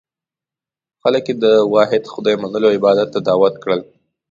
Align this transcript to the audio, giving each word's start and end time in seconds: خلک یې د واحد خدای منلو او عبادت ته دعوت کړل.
خلک 1.01 1.23
یې 1.29 1.35
د 1.43 1.45
واحد 1.73 2.03
خدای 2.13 2.35
منلو 2.41 2.67
او 2.69 2.75
عبادت 2.77 3.07
ته 3.13 3.19
دعوت 3.27 3.55
کړل. 3.63 3.81